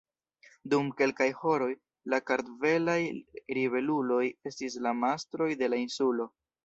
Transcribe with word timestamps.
Dum 0.73 0.87
kelkaj 1.01 1.27
horoj, 1.41 1.67
la 2.13 2.19
kartvelaj 2.31 2.97
ribeluloj 3.59 4.23
estis 4.53 4.79
la 4.87 4.95
mastroj 5.03 5.51
de 5.63 5.71
la 5.75 5.85
insulo. 5.87 6.29